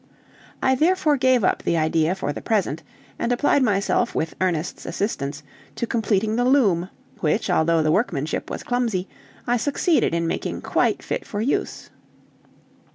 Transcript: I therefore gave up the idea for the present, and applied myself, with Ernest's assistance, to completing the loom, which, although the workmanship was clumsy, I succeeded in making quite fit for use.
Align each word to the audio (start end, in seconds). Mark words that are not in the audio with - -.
I 0.63 0.73
therefore 0.73 1.15
gave 1.15 1.43
up 1.43 1.61
the 1.61 1.77
idea 1.77 2.15
for 2.15 2.33
the 2.33 2.41
present, 2.41 2.81
and 3.19 3.31
applied 3.31 3.61
myself, 3.61 4.15
with 4.15 4.33
Ernest's 4.41 4.83
assistance, 4.87 5.43
to 5.75 5.85
completing 5.85 6.37
the 6.37 6.43
loom, 6.43 6.89
which, 7.19 7.51
although 7.51 7.83
the 7.83 7.91
workmanship 7.91 8.49
was 8.49 8.63
clumsy, 8.63 9.07
I 9.45 9.57
succeeded 9.57 10.15
in 10.15 10.25
making 10.25 10.63
quite 10.63 11.03
fit 11.03 11.23
for 11.23 11.39
use. 11.39 11.91